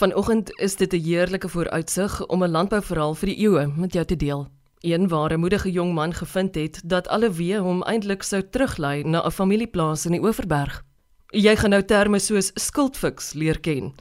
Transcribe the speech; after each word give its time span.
Vanoggend 0.00 0.60
is 0.60 0.76
dit 0.76 0.92
'n 0.92 1.04
heerlike 1.04 1.48
vooruitsig 1.48 2.26
om 2.26 2.42
'n 2.42 2.50
landbouverhaal 2.50 3.14
vir 3.14 3.26
die 3.26 3.38
eeue 3.38 3.72
met 3.76 3.92
jou 3.92 4.04
te 4.04 4.16
deel. 4.16 4.48
Een 4.78 5.08
waar 5.08 5.32
'n 5.32 5.40
moedige 5.40 5.70
jong 5.70 5.94
man 5.94 6.14
gevind 6.14 6.54
het 6.54 6.82
dat 6.84 7.08
alle 7.08 7.30
weë 7.30 7.58
hom 7.58 7.82
eintlik 7.82 8.22
sou 8.22 8.42
teruglei 8.50 9.02
na 9.02 9.22
'n 9.24 9.30
familieplaas 9.30 10.04
in 10.04 10.12
die 10.12 10.22
Oeverberg. 10.22 10.82
Jy 11.26 11.56
gaan 11.56 11.70
nou 11.70 11.84
terme 11.84 12.18
soos 12.18 12.50
skuldfiks 12.54 13.32
leer 13.32 13.60
ken 13.60 13.94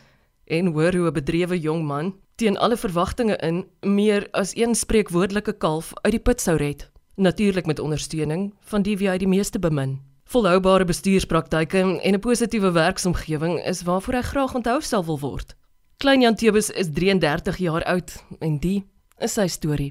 en 0.45 0.65
hoor 0.65 0.93
hoe 0.95 1.07
'n 1.07 1.13
bedrewe 1.13 1.59
jong 1.59 1.83
man 1.83 2.15
teen 2.35 2.57
alle 2.57 2.77
verwagtinge 2.77 3.37
in 3.37 3.65
meer 3.81 4.27
as 4.31 4.55
een 4.55 4.75
spreekwoordelike 4.75 5.53
kalf 5.53 5.91
uit 6.01 6.11
die 6.11 6.21
put 6.21 6.41
sou 6.41 6.57
red, 6.57 6.91
natuurlik 7.15 7.65
met 7.65 7.79
ondersteuning 7.79 8.53
van 8.59 8.81
die 8.81 8.97
wie 8.97 9.09
hy 9.09 9.17
die 9.17 9.27
meeste 9.27 9.59
bemin. 9.59 10.01
Volhoubare 10.23 10.85
bestuurspraktyke 10.85 11.99
en 12.01 12.13
'n 12.13 12.19
positiewe 12.19 12.71
werksomgewing 12.71 13.65
is 13.65 13.81
waarvoor 13.81 14.13
hy 14.13 14.21
graag 14.21 14.55
onthou 14.55 14.81
sal 14.81 15.05
wil 15.05 15.19
word. 15.19 15.58
Klein 15.99 16.21
Jan 16.21 16.35
Tebus 16.35 16.69
is 16.69 16.87
33 16.95 17.57
jaar 17.59 17.83
oud 17.91 18.11
en 18.39 18.53
die 18.63 18.77
is 19.25 19.33
sy 19.35 19.49
storie. 19.51 19.89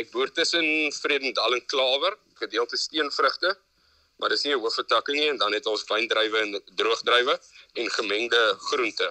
Ek 0.00 0.06
boer 0.08 0.30
tussen 0.32 0.64
Vredendal 0.96 1.52
en 1.52 1.60
Klawer, 1.68 2.14
gedeelte 2.40 2.78
steenvrugte, 2.80 3.50
maar 4.16 4.32
dis 4.32 4.46
nie 4.46 4.54
'n 4.54 4.62
hoofvertakking 4.62 5.18
nie 5.18 5.28
en 5.28 5.36
dan 5.36 5.52
het 5.52 5.66
ons 5.66 5.84
wyndrywe 5.84 6.38
en 6.44 6.62
droogdrywe 6.80 7.34
en 7.74 7.90
gemengde 7.96 8.40
groente 8.70 9.08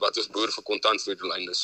wat 0.00 0.16
ons 0.16 0.30
boer 0.32 0.50
vir 0.56 0.64
kontantvoedselyndes. 0.64 1.60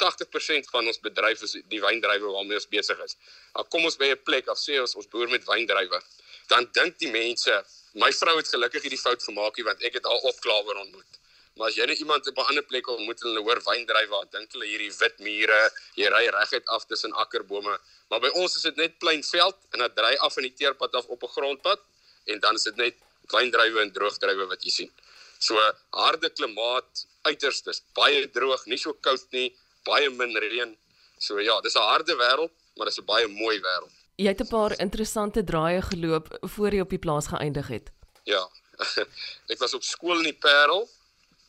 80% 0.00 0.70
van 0.72 0.86
ons 0.86 1.00
bedryf 1.00 1.42
is 1.42 1.52
die 1.68 1.82
wyndrywe 1.82 2.32
waarmee 2.36 2.56
ons 2.56 2.68
besig 2.76 2.98
is. 3.04 3.16
Al 3.52 3.64
kom 3.64 3.84
ons 3.84 3.98
by 3.98 4.08
'n 4.08 4.22
plek 4.24 4.48
af 4.48 4.58
sê 4.58 4.80
ons 4.80 4.94
ons 4.94 5.08
boer 5.08 5.28
met 5.28 5.44
wyndrywe, 5.44 6.00
dan 6.48 6.68
dink 6.72 6.98
die 6.98 7.10
mense, 7.10 7.64
my 7.92 8.10
vrou 8.10 8.36
het 8.36 8.48
gelukkig 8.48 8.82
hierdie 8.82 9.04
fout 9.06 9.22
gemaak 9.22 9.62
want 9.64 9.82
ek 9.82 9.92
het 9.92 10.04
haar 10.04 10.22
op 10.32 10.40
Klawer 10.40 10.76
ontmoet. 10.76 11.20
Maar 11.54 11.70
as 11.70 11.76
jy 11.78 11.84
net 11.86 12.00
iemand 12.02 12.26
op 12.26 12.38
'n 12.38 12.48
ander 12.50 12.64
plek 12.66 12.88
ontmoet 12.88 13.20
en 13.22 13.28
hulle 13.28 13.42
hoor 13.46 13.60
wyndryf 13.62 14.08
waar 14.08 14.26
dink 14.30 14.52
hulle 14.52 14.66
hierdie 14.66 14.94
wit 14.98 15.18
mure, 15.18 15.60
jy 15.94 16.06
ry 16.10 16.24
reguit 16.36 16.66
af 16.76 16.86
tussen 16.90 17.12
akkerbome, 17.12 17.74
maar 18.10 18.20
by 18.20 18.30
ons 18.42 18.56
is 18.56 18.62
dit 18.62 18.76
net 18.76 18.98
plein 18.98 19.22
veld 19.22 19.58
en 19.70 19.78
dan 19.78 19.94
dry 19.94 20.14
af 20.26 20.36
in 20.36 20.48
die 20.48 20.54
teerpad 20.60 20.94
af 20.94 21.06
op 21.06 21.22
'n 21.22 21.34
grondpad 21.36 21.80
en 22.24 22.40
dan 22.40 22.54
is 22.54 22.62
dit 22.62 22.76
net 22.76 22.96
wyndrywe 23.30 23.80
en 23.80 23.92
droogdrywe 23.92 24.46
wat 24.46 24.64
jy 24.64 24.70
sien. 24.70 24.90
So 25.38 25.54
harde 25.90 26.30
klimaat, 26.30 27.06
uiterstes, 27.22 27.82
baie 27.94 28.30
droog, 28.30 28.66
nie 28.66 28.78
so 28.78 28.92
koud 28.92 29.26
nie, 29.30 29.54
baie 29.84 30.10
min 30.10 30.36
reën. 30.36 30.76
So 31.18 31.38
ja, 31.38 31.60
dis 31.60 31.76
'n 31.76 31.86
harde 31.90 32.16
wêreld, 32.16 32.50
maar 32.76 32.86
dis 32.86 32.98
'n 32.98 33.04
baie 33.04 33.28
mooi 33.28 33.60
wêreld. 33.60 33.94
Jy 34.16 34.26
het 34.26 34.40
'n 34.40 34.48
paar 34.48 34.80
interessante 34.80 35.44
draaie 35.44 35.82
geloop 35.82 36.26
voor 36.40 36.70
jy 36.70 36.80
op 36.80 36.90
die 36.90 36.98
plaas 36.98 37.26
geëindig 37.26 37.68
het. 37.68 37.92
Ja. 38.24 38.48
ek 39.52 39.58
was 39.58 39.74
op 39.74 39.82
skool 39.82 40.18
in 40.18 40.32
die 40.32 40.38
Parel 40.48 40.90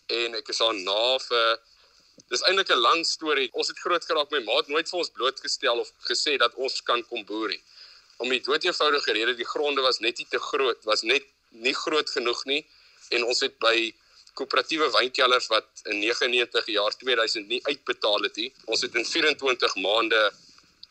en 0.07 0.35
ek 0.35 0.49
is 0.49 0.61
daar 0.61 0.73
na 0.73 1.17
vir 1.19 1.59
dis 2.29 2.43
eintlik 2.47 2.69
'n 2.71 2.81
lang 2.81 3.05
storie. 3.05 3.49
Ons 3.53 3.67
het 3.67 3.79
groot 3.79 4.05
geraak 4.05 4.31
my 4.31 4.39
maat 4.39 4.67
nooit 4.67 4.89
vir 4.89 4.99
ons 4.99 5.09
blootgestel 5.09 5.79
of 5.79 5.91
gesê 6.09 6.37
dat 6.37 6.55
ons 6.55 6.81
kan 6.81 7.03
kom 7.03 7.25
boer 7.25 7.49
nie. 7.49 7.61
Om 8.17 8.29
die 8.29 8.39
dood 8.39 8.63
eenvoudige 8.63 9.11
rede 9.11 9.35
die 9.35 9.51
gronde 9.53 9.81
was 9.81 9.99
net 9.99 10.17
nie 10.17 10.27
te 10.29 10.39
groot, 10.39 10.83
was 10.83 11.01
net 11.03 11.23
nie 11.49 11.73
groot 11.73 12.09
genoeg 12.09 12.45
nie 12.45 12.65
en 13.09 13.23
ons 13.23 13.39
het 13.39 13.59
by 13.59 13.93
koöperatiewe 14.33 14.89
wynkelers 14.91 15.47
wat 15.47 15.67
in 15.85 15.99
99 15.99 16.65
jaar 16.67 16.95
2000 16.97 17.47
nie 17.47 17.61
uitbetaal 17.63 18.21
het 18.27 18.35
nie. 18.35 18.53
Ons 18.65 18.81
het 18.81 18.95
in 18.95 19.05
24 19.05 19.75
maande 19.75 20.31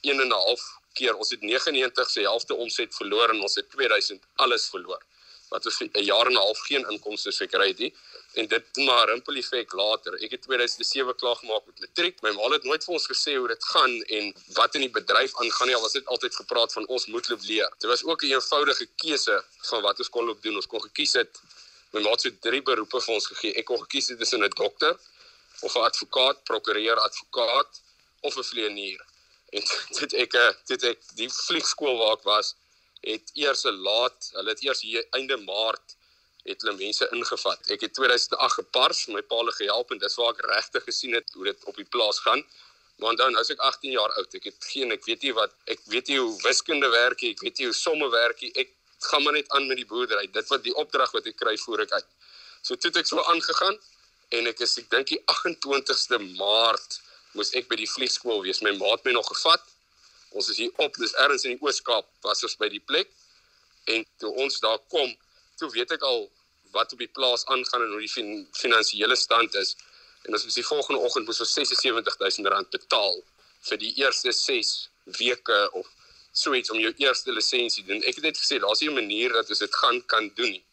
1 0.02 0.20
en 0.20 0.28
'n 0.28 0.32
half 0.32 0.62
keer 0.94 1.14
ons 1.16 1.30
het 1.30 1.42
99 1.42 2.10
se 2.10 2.20
helfte 2.20 2.54
omset 2.54 2.94
verloor 2.94 3.30
en 3.30 3.40
ons 3.40 3.54
het 3.54 3.70
2000 3.70 4.22
alles 4.36 4.68
verloor. 4.68 5.02
Wat 5.50 5.66
ons 5.66 5.80
'n 5.80 6.04
jaar 6.04 6.26
en 6.26 6.32
'n 6.32 6.44
half 6.46 6.58
geen 6.58 6.86
inkomste 6.90 7.32
gekry 7.32 7.68
het 7.68 7.78
nie 7.78 7.94
en 8.34 8.48
dit 8.48 8.76
maar 8.86 9.08
rimpel 9.08 9.36
effek 9.40 9.72
later. 9.72 10.16
Ek 10.26 10.34
het 10.34 10.42
2007 10.46 11.14
klaar 11.20 11.36
gemaak 11.36 11.66
met 11.66 11.80
matriek. 11.84 12.20
My 12.22 12.32
ma 12.34 12.48
het 12.52 12.66
nooit 12.68 12.84
vir 12.84 12.94
ons 12.96 13.06
gesê 13.10 13.36
hoe 13.36 13.48
dit 13.52 13.66
gaan 13.72 13.94
en 14.18 14.30
wat 14.58 14.74
in 14.78 14.86
die 14.86 14.90
bedryf 14.96 15.36
aangaan 15.42 15.70
nie. 15.70 15.76
Al 15.78 15.84
was 15.86 15.96
dit 15.96 16.06
altyd 16.16 16.34
gepraat 16.42 16.72
van 16.72 16.86
ons 16.86 17.06
moet 17.14 17.28
loop 17.30 17.46
leer. 17.50 17.70
Dit 17.78 17.90
was 17.90 18.04
ook 18.04 18.22
'n 18.22 18.34
eenvoudige 18.34 18.86
keuse 19.02 19.36
van 19.70 19.82
wat 19.82 19.98
ons 19.98 20.10
kon 20.10 20.24
loop 20.24 20.42
doen. 20.42 20.56
Ons 20.56 20.66
kon 20.66 20.82
gekies 20.82 21.12
het 21.12 21.40
my 21.92 22.00
ma 22.00 22.10
het 22.10 22.20
so 22.20 22.30
drie 22.40 22.62
beroepe 22.62 23.00
vir 23.00 23.14
ons 23.14 23.26
gegee. 23.26 23.54
Ek 23.54 23.64
kon 23.64 23.80
gekies 23.86 24.08
het 24.08 24.18
tussen 24.18 24.42
'n 24.42 24.50
dokter 24.50 24.98
of 25.60 25.74
'n 25.74 25.86
advokaat, 25.90 26.44
prokureur, 26.44 26.98
advokaat 26.98 27.82
of 28.20 28.36
'n 28.36 28.42
vlieënier. 28.50 29.00
En 29.50 29.62
dit 30.00 30.12
ek 30.12 30.32
dit 30.66 30.82
ek 30.82 31.00
die 31.14 31.30
vliegskool 31.30 31.96
waar 31.98 32.16
ek 32.18 32.22
was 32.22 32.54
het 33.04 33.30
eers 33.34 33.64
'n 33.64 33.76
laat, 33.88 34.30
hulle 34.32 34.50
het 34.50 34.62
eers 34.62 34.80
hier 34.80 35.06
einde 35.10 35.36
Maart 35.36 35.96
het 36.44 36.62
hulle 36.62 36.76
mense 36.76 37.08
ingevat. 37.16 37.70
Ek 37.72 37.86
het 37.86 37.94
2008 37.96 38.58
gepars, 38.60 39.06
my 39.12 39.22
paal 39.32 39.48
gehelp 39.56 39.92
en 39.94 40.00
dis 40.02 40.16
waar 40.20 40.34
ek 40.34 40.44
regtig 40.50 40.84
gesien 40.88 41.16
het 41.16 41.32
hoe 41.36 41.48
dit 41.48 41.68
op 41.70 41.76
die 41.80 41.88
plaas 41.96 42.20
gaan. 42.24 42.44
Maar 43.00 43.16
dan 43.18 43.32
nou 43.32 43.42
is 43.42 43.50
ek 43.50 43.62
18 43.64 43.94
jaar 43.96 44.12
oud. 44.20 44.34
Ek 44.38 44.50
het 44.50 44.68
geen 44.70 44.92
ek 44.94 45.06
weet 45.08 45.24
nie 45.26 45.32
wat 45.34 45.54
ek 45.72 45.80
weet 45.90 46.12
nie 46.12 46.20
hoe 46.20 46.34
wiskunde 46.44 46.90
werk 46.92 47.24
nie, 47.24 47.32
ek 47.34 47.42
weet 47.42 47.58
nie 47.58 47.70
hoe 47.70 47.76
somme 47.76 48.10
werk 48.12 48.44
nie. 48.44 48.52
Ek 48.60 48.70
gaan 49.08 49.24
maar 49.24 49.36
net 49.36 49.50
aan 49.56 49.66
met 49.66 49.80
die 49.80 49.88
boerdery. 49.88 50.28
Dit 50.32 50.52
wat 50.52 50.62
die 50.64 50.74
opdrag 50.80 51.10
wat 51.16 51.26
ek 51.26 51.40
kry 51.40 51.56
voer 51.64 51.84
ek 51.86 51.96
uit. 51.96 52.06
So 52.62 52.76
toe 52.76 52.92
het 52.92 53.02
ek 53.02 53.10
so 53.10 53.24
aangegaan 53.32 53.80
en 54.38 54.52
ek 54.52 54.62
is 54.64 54.76
ek 54.80 54.90
dink 54.92 55.10
die 55.10 55.20
28ste 55.32 56.20
Maart 56.38 57.00
moes 57.34 57.50
ek 57.58 57.66
by 57.70 57.80
die 57.80 57.90
vliegskool 57.90 58.44
wees. 58.44 58.62
My 58.62 58.72
maat 58.78 59.04
my 59.04 59.16
nog 59.16 59.28
gevat. 59.32 59.64
Ons 60.34 60.50
is 60.50 60.60
hier 60.62 60.72
op, 60.82 60.96
dis 60.98 61.14
ergens 61.22 61.44
in 61.46 61.54
die 61.54 61.62
Oos-Kaap, 61.62 62.06
was 62.26 62.42
ons 62.46 62.56
by 62.58 62.68
die 62.70 62.82
plek. 62.82 63.10
En 63.90 64.02
toe 64.18 64.32
ons 64.42 64.56
daar 64.62 64.80
kom, 64.90 65.12
toe 65.60 65.68
weet 65.74 65.94
ek 65.94 66.02
al 66.06 66.24
wat 66.76 66.92
op 66.92 67.02
die 67.02 67.10
plaas 67.18 67.44
aangaan 67.54 67.82
en 67.86 67.92
hoe 67.94 68.02
die 68.02 68.10
fin 68.10 68.46
finansiële 68.58 69.16
stand 69.16 69.54
is. 69.60 69.74
En 70.24 70.36
ons 70.36 70.44
moes 70.46 70.58
die 70.58 70.66
volgende 70.66 71.00
oggend 71.06 71.28
moes 71.28 71.40
ons 71.44 71.52
76000 71.52 72.50
rand 72.54 72.70
betaal 72.74 73.20
vir 73.68 73.80
die 73.80 73.92
eerste 74.02 74.32
6 74.32 74.72
weke 75.18 75.60
of 75.80 75.88
so 76.34 76.54
iets 76.54 76.70
om 76.74 76.80
jou 76.82 76.92
eerste 76.98 77.32
lisensie 77.32 77.84
doen. 77.86 78.02
Ek 78.02 78.18
het 78.18 78.26
net 78.26 78.38
gesê 78.40 78.58
daar's 78.60 78.80
nie 78.80 78.90
'n 78.90 78.94
manier 78.94 79.32
dat 79.32 79.48
ons 79.48 79.58
dit 79.58 79.74
gaan 79.82 80.02
kan 80.06 80.30
doen 80.34 80.50
nie. 80.50 80.64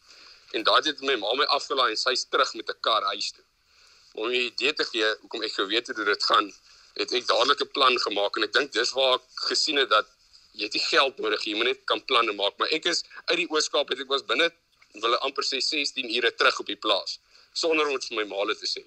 En 0.52 0.62
daai 0.62 0.82
het 0.82 1.00
my 1.00 1.16
ma 1.16 1.34
my 1.34 1.44
afgelaai 1.44 1.90
en 1.90 1.96
sy's 1.96 2.24
terug 2.28 2.54
met 2.54 2.68
'n 2.68 2.80
kar 2.80 3.02
huis 3.02 3.30
toe. 3.30 3.44
Om 4.14 4.28
'n 4.28 4.34
idee 4.52 4.72
te 4.72 4.84
gee 4.84 5.08
hoekom 5.20 5.42
ek 5.42 5.52
geweet 5.52 5.86
het 5.86 5.96
hoe 5.96 6.04
dit 6.04 6.24
gaan, 6.24 6.52
het 6.94 7.12
ek 7.12 7.26
dadelik 7.26 7.60
'n 7.60 7.70
plan 7.76 7.98
gemaak 7.98 8.36
en 8.36 8.42
ek 8.42 8.52
dink 8.52 8.72
dis 8.72 8.90
waar 8.90 9.14
ek 9.14 9.22
gesien 9.48 9.76
het 9.76 9.88
dat 9.88 10.06
jy 10.52 10.64
het 10.64 10.72
nie 10.72 10.84
geld 10.84 11.18
nodig 11.18 11.44
jy 11.44 11.54
moet 11.54 11.64
net 11.64 11.84
kan 11.84 12.04
planne 12.04 12.32
maak, 12.32 12.58
maar 12.58 12.68
ek 12.68 12.84
is 12.84 13.04
uit 13.24 13.36
die 13.36 13.48
Ooskaap 13.48 13.88
het 13.88 14.00
ek 14.00 14.08
was 14.08 14.24
binne 14.24 14.52
wil 15.00 15.14
amper 15.26 15.44
sê 15.44 15.60
16 15.60 16.10
ure 16.16 16.34
terug 16.34 16.58
op 16.60 16.66
die 16.66 16.76
plaas 16.76 17.18
sonder 17.52 17.88
om 17.88 18.00
vir 18.00 18.16
my 18.16 18.24
maale 18.24 18.54
te 18.56 18.66
sê. 18.66 18.82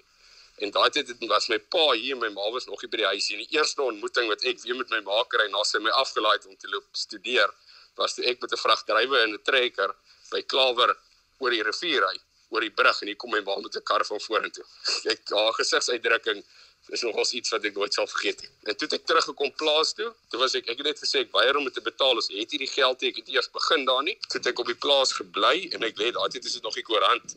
En 0.64 0.70
daai 0.72 0.90
tyd 0.90 1.08
het 1.12 1.24
was 1.28 1.48
my 1.52 1.58
pa 1.58 1.92
hier 1.92 2.14
en 2.16 2.20
my 2.22 2.30
ma 2.32 2.50
was 2.50 2.66
nog 2.66 2.80
hier 2.80 2.90
by 2.90 3.02
die 3.02 3.10
huis 3.12 3.30
en 3.30 3.42
die 3.44 3.58
eerste 3.58 3.82
ontmoeting 3.82 4.28
wat 4.32 4.44
ek 4.50 4.62
weer 4.64 4.78
met 4.78 4.90
my 4.94 5.00
ma 5.08 5.22
kry 5.32 5.48
na 5.52 5.62
sy 5.68 5.78
my 5.84 5.92
afgelaai 6.02 6.36
het 6.38 6.46
om 6.46 6.56
te 6.56 6.70
loop 6.72 6.86
studeer 6.96 7.52
was 8.00 8.16
toe 8.16 8.24
ek 8.30 8.40
met 8.40 8.52
'n 8.52 8.62
vragdrywer 8.64 9.22
en 9.24 9.34
'n 9.34 9.42
trekker 9.48 9.92
by 10.30 10.42
Klawer 10.42 10.96
oor 11.38 11.50
die 11.50 11.62
rivier 11.62 12.00
ry 12.08 12.16
oor 12.50 12.60
die 12.60 12.70
brug 12.70 13.02
en 13.02 13.08
hier 13.08 13.16
kom 13.16 13.30
my 13.30 13.40
ma 13.40 13.56
met 13.60 13.76
'n 13.76 13.82
kar 13.82 14.04
van 14.04 14.20
vorentoe. 14.20 14.64
Kyk, 15.04 15.28
haar 15.30 15.52
gesigsuitdrukking 15.60 16.44
is 16.88 17.02
nogals 17.02 17.32
iets 17.32 17.50
wat 17.50 17.64
ek 17.66 17.74
nooit 17.74 17.94
sal 17.94 18.06
vergeet 18.06 18.40
nie. 18.44 18.50
En 18.70 18.76
toe 18.76 18.86
het 18.86 18.94
ek 19.00 19.06
teruggekom 19.10 19.50
plaas 19.58 19.92
toe. 19.98 20.12
Toe 20.30 20.40
was 20.40 20.54
ek 20.58 20.68
ek 20.70 20.82
het 20.82 20.90
net 20.92 21.02
gesê 21.02 21.24
ek 21.24 21.32
weier 21.34 21.58
om 21.58 21.66
dit 21.66 21.74
te 21.74 21.82
betaal. 21.82 22.14
Ons 22.20 22.30
het 22.30 22.54
hierdie 22.54 22.70
geld 22.70 23.02
nie. 23.02 23.10
Ek 23.10 23.20
het 23.22 23.30
eers 23.34 23.50
begin 23.54 23.86
daar 23.88 24.02
nie. 24.06 24.14
Toe 24.28 24.38
het 24.38 24.50
ek 24.52 24.62
op 24.62 24.70
die 24.70 24.78
plaas 24.86 25.14
gebly 25.18 25.68
en 25.74 25.86
ek 25.88 25.98
lê 25.98 26.12
daar 26.14 26.30
dit 26.30 26.44
is 26.44 26.58
dit 26.58 26.66
nog 26.66 26.76
die 26.78 26.86
koerant. 26.86 27.36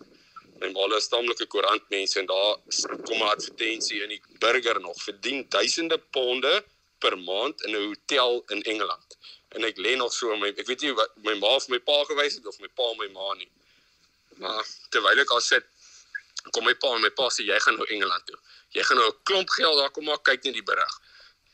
My 0.59 0.69
ma 0.75 0.85
is 0.97 1.07
taamlike 1.09 1.47
koerantmense 1.47 2.19
en 2.19 2.27
daar 2.29 2.57
kom 3.07 3.17
'n 3.17 3.31
advertensie 3.31 4.03
in 4.03 4.09
die 4.09 4.21
burger 4.43 4.79
nog 4.81 4.97
verdien 5.01 5.45
duisende 5.49 5.97
ponde 6.11 6.63
per 6.99 7.17
maand 7.17 7.61
in 7.65 7.75
'n 7.75 7.87
hotel 7.87 8.43
in 8.49 8.61
Engeland. 8.63 9.17
En 9.55 9.63
ek 9.63 9.77
lê 9.77 9.95
nog 9.95 10.13
so 10.13 10.35
my 10.35 10.49
ek 10.49 10.67
weet 10.67 10.81
nie 10.81 10.93
wat 10.93 11.09
my 11.23 11.33
ma 11.33 11.55
of 11.55 11.67
my 11.69 11.79
pa 11.79 12.03
gewys 12.03 12.35
het 12.35 12.45
of 12.45 12.59
my 12.59 12.67
pa 12.67 12.93
my 12.97 13.07
ma 13.07 13.33
nie. 13.33 13.49
Maar 14.37 14.65
terwyl 14.89 15.19
ek 15.19 15.31
al 15.31 15.41
sit 15.41 15.65
kom 16.51 16.63
my 16.63 16.75
pa 16.75 16.95
en 16.95 17.01
my 17.01 17.09
pa 17.09 17.29
sê 17.29 17.43
jy 17.43 17.59
gaan 17.59 17.75
nou 17.75 17.87
Engeland 17.87 18.25
toe 18.25 18.37
jy 18.75 18.83
gaan 18.83 18.97
nou 18.97 19.09
'n 19.09 19.19
klomp 19.23 19.49
geld 19.49 19.77
daar 19.77 19.91
kom 19.91 20.05
maar 20.05 20.21
kyk 20.21 20.43
net 20.43 20.53
die 20.53 20.63
berig. 20.71 20.93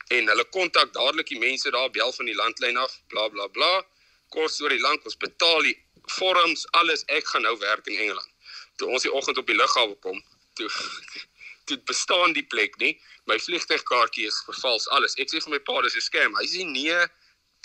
En 0.08 0.28
hulle 0.28 0.44
kontak 0.44 0.92
dadelik 0.92 1.26
die 1.26 1.38
mense 1.38 1.70
daar 1.70 1.90
bel 1.90 2.12
van 2.12 2.26
die 2.26 2.34
landlyn 2.34 2.76
af, 2.76 2.92
bla 3.08 3.28
bla 3.28 3.46
bla. 3.46 3.84
Kos 4.28 4.60
oor 4.60 4.70
die 4.70 4.80
lank 4.80 5.04
ons 5.04 5.16
betaal 5.16 5.62
die 5.62 5.76
vorms, 6.18 6.66
alles. 6.70 7.04
Ek 7.06 7.26
gaan 7.26 7.42
nou 7.42 7.56
werk 7.58 7.86
in 7.86 7.98
Engeland. 7.98 8.30
Toe 8.76 8.88
ons 8.88 9.02
die 9.02 9.12
oggend 9.12 9.38
op 9.38 9.46
die 9.46 9.56
lughawe 9.56 9.94
kom, 10.04 10.22
toe 10.54 10.70
dit 11.70 11.84
bestaan 11.84 12.32
die 12.32 12.46
plek 12.46 12.76
nie. 12.78 12.92
My 13.26 13.38
vliegtuigkaartjie 13.42 14.26
is 14.26 14.42
vervals 14.46 14.86
alles. 14.94 15.16
Ek 15.18 15.32
sê 15.32 15.42
vir 15.42 15.56
my 15.56 15.58
pa 15.58 15.80
dis 15.82 15.96
'n 15.96 16.04
scam. 16.04 16.36
Hy 16.38 16.46
sê 16.46 16.66
nee, 16.66 16.98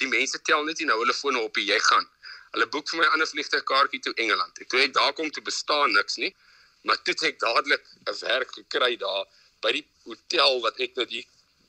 die 0.01 0.07
mense 0.09 0.41
tel 0.41 0.63
net 0.65 0.79
nie 0.79 0.89
nou 0.89 0.97
hulle 1.03 1.13
fone 1.13 1.39
op, 1.39 1.57
jy 1.57 1.79
gaan. 1.89 2.07
Hulle 2.55 2.67
boek 2.73 2.89
vir 2.89 2.99
my 2.99 3.05
'n 3.05 3.13
ander 3.13 3.27
vliegtuigkaartjie 3.27 4.01
toe 4.01 4.13
Engeland. 4.17 4.57
Ek 4.61 4.73
ek 4.73 4.93
daar 4.93 5.13
kom 5.13 5.29
toe 5.29 5.43
bestaan 5.43 5.93
niks 5.93 6.17
nie. 6.17 6.33
Maar 6.83 6.97
toe 7.03 7.15
ek 7.29 7.39
dadelik 7.39 7.85
'n 8.09 8.17
werk 8.25 8.51
gekry 8.57 8.97
daar 8.97 9.25
by 9.61 9.71
die 9.71 9.85
hotel 10.05 10.61
wat 10.61 10.79
ek 10.79 10.95
nou 10.95 11.05
die 11.05 11.25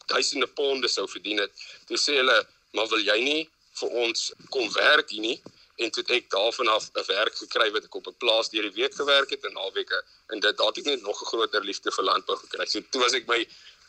duisende 0.06 0.46
ponde 0.46 0.88
sou 0.88 1.06
verdien 1.08 1.38
het. 1.38 1.52
Toe 1.86 1.96
sê 1.96 2.16
hulle, 2.20 2.46
"Maar 2.72 2.88
wil 2.88 3.00
jy 3.00 3.18
nie 3.20 3.50
vir 3.80 3.88
ons 3.88 4.32
kom 4.50 4.72
werk 4.72 5.10
hier 5.10 5.20
nie?" 5.20 5.42
en 5.76 5.90
toe 5.90 6.04
ek 6.16 6.28
daarvan 6.30 6.68
af 6.68 6.90
'n 6.94 7.04
werk 7.06 7.34
gekry 7.36 7.70
wat 7.72 7.84
ek 7.84 7.94
op 7.94 8.06
'n 8.06 8.20
plaas 8.22 8.50
deur 8.50 8.62
die 8.62 8.78
week 8.80 8.94
gewerk 8.94 9.30
het 9.30 9.44
en 9.44 9.52
naweke 9.52 10.04
en 10.32 10.40
dit 10.40 10.56
daar 10.56 10.66
het 10.66 10.78
ek 10.78 10.84
net 10.84 11.02
nog 11.02 11.20
'n 11.22 11.30
groter 11.32 11.64
liefde 11.64 11.90
vir 11.92 12.04
landbou 12.04 12.36
gekry. 12.36 12.66
So 12.66 12.80
toe 12.90 13.00
was 13.02 13.12
ek 13.12 13.26
my 13.26 13.46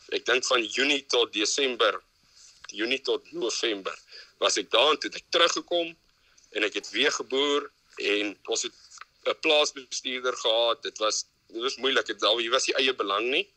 ek 0.10 0.26
dink 0.26 0.46
van 0.46 0.64
Junie 0.64 1.06
tot 1.06 1.34
Desember, 1.34 2.02
Junie 2.68 3.02
tot 3.02 3.32
November 3.32 3.96
was 4.40 4.58
ek 4.58 4.72
daar 4.72 4.92
en 4.92 5.00
toe 5.00 5.12
ek 5.12 5.30
teruggekom 5.30 5.96
en 6.52 6.64
ek 6.64 6.74
het 6.74 6.90
weer 6.90 7.12
geboer 7.12 7.72
en 7.98 8.38
ons 8.46 8.62
het 8.64 8.74
'n 9.26 9.40
plaasbestuurder 9.42 10.36
gehad. 10.38 10.84
Dit 10.84 10.98
was 10.98 11.26
dit 11.48 11.62
was 11.62 11.78
moeilik. 11.78 12.06
Dit 12.06 12.22
was 12.22 12.66
nie 12.68 12.76
eie 12.76 12.94
belang 12.94 13.30
nie. 13.30 13.48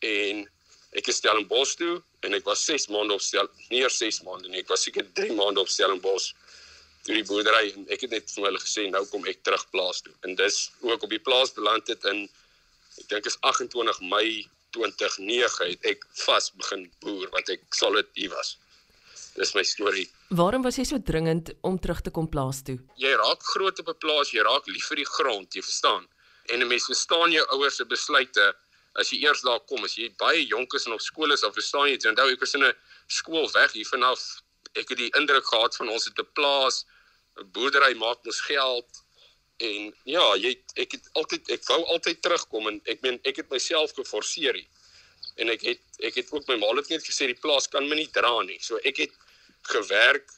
En 0.00 0.48
ek 0.94 1.08
is 1.10 1.16
Stellenbosch 1.16 1.74
toe 1.76 2.02
en 2.20 2.34
ek 2.34 2.44
was 2.44 2.64
6 2.64 2.88
maande 2.88 3.14
op 3.14 3.20
stel, 3.20 3.48
nie 3.70 3.82
eers 3.82 3.98
6 3.98 4.22
maande 4.22 4.48
nie. 4.48 4.62
Ek 4.62 4.68
was 4.68 4.82
seker 4.86 5.06
3 5.18 5.34
maande 5.34 5.60
op 5.60 5.68
Stellenbosch 5.68 6.32
toe 7.04 7.14
die 7.18 7.26
boerdery 7.28 7.72
en 7.74 7.86
ek 7.92 8.06
het 8.06 8.14
net 8.16 8.30
vir 8.32 8.48
hulle 8.48 8.60
gesê 8.62 8.86
nou 8.90 9.04
kom 9.10 9.26
ek 9.28 9.42
terug 9.44 9.64
plaas 9.74 10.00
toe. 10.04 10.14
En 10.24 10.36
dis 10.38 10.70
ook 10.86 11.02
op 11.04 11.12
die 11.12 11.20
plaas 11.20 11.52
beland 11.56 11.88
het 11.92 12.04
in 12.10 12.24
ek 13.02 13.08
dink 13.10 13.26
is 13.26 13.36
28 13.42 14.00
Mei 14.10 14.44
2009 14.74 15.70
het 15.72 15.88
ek 15.94 16.06
vas 16.24 16.50
begin 16.58 16.86
boer 17.04 17.30
want 17.34 17.50
ek 17.52 17.66
solid 17.76 18.08
hier 18.18 18.32
was. 18.34 18.56
Dis 19.34 19.54
my 19.56 19.64
storie. 19.66 20.06
Waarom 20.38 20.62
was 20.62 20.78
jy 20.78 20.84
so 20.86 21.02
dringend 21.02 21.50
om 21.66 21.76
terug 21.82 22.00
te 22.06 22.12
kom 22.14 22.28
plaas 22.30 22.62
toe? 22.66 22.78
Jy 23.02 23.12
raak 23.18 23.42
groot 23.54 23.78
op 23.82 23.88
'n 23.90 23.98
plaas, 23.98 24.30
jy 24.32 24.42
raak 24.46 24.66
lief 24.66 24.86
vir 24.88 25.02
die 25.02 25.10
grond, 25.16 25.54
jy 25.54 25.62
verstaan. 25.62 26.06
En 26.52 26.62
'n 26.62 26.68
mens 26.68 26.86
verstaan 26.86 27.32
jou 27.32 27.44
ouers 27.56 27.76
se 27.76 27.84
besluite 27.84 28.54
as 29.00 29.10
jy 29.10 29.20
eers 29.24 29.42
daar 29.42 29.60
kom. 29.68 29.84
As 29.84 29.96
jy 29.98 30.10
baie 30.20 30.46
jonk 30.46 30.74
is 30.74 30.86
en 30.86 30.96
op 30.96 31.00
skool 31.00 31.32
is, 31.32 31.40
dan 31.40 31.52
verstaan 31.52 31.88
jy 31.88 31.96
dit. 31.98 32.10
Onthou 32.10 32.28
ek 32.32 32.40
was 32.40 32.54
in 32.54 32.64
'n 32.64 32.74
skool 33.06 33.50
weg 33.52 33.72
hier 33.72 33.86
vanaf 33.86 34.20
ek 34.74 34.88
het 34.88 34.98
die 34.98 35.12
indruk 35.18 35.46
gehad 35.46 35.76
van 35.76 35.88
ons 35.88 36.04
het 36.04 36.18
'n 36.18 36.32
plaas, 36.34 36.84
'n 37.38 37.50
boerdery 37.52 37.94
maak 37.94 38.24
ons 38.26 38.40
geld 38.40 38.90
en 39.56 39.94
ja, 40.04 40.36
jy 40.36 40.52
ek 40.76 40.92
het 40.92 41.08
altyd 41.12 41.50
ek 41.50 41.64
wou 41.68 41.84
altyd 41.94 42.22
terugkom 42.22 42.68
en 42.68 42.80
ek 42.84 43.02
meen 43.02 43.20
ek 43.24 43.36
het 43.36 43.50
myself 43.50 43.92
geforseer 43.94 44.54
hier. 44.54 44.70
En 45.36 45.48
ek 45.48 45.62
het 45.62 45.82
ek 45.98 46.14
het 46.14 46.32
ook 46.32 46.48
my 46.48 46.56
ma 46.56 46.74
het 46.74 46.88
net 46.88 47.06
gesê 47.06 47.26
die 47.26 47.40
plaas 47.40 47.68
kan 47.68 47.88
my 47.88 47.94
nie 47.94 48.10
dra 48.10 48.42
nie. 48.42 48.58
So 48.60 48.78
ek 48.84 48.96
het 48.96 49.14
gewerk 49.62 50.30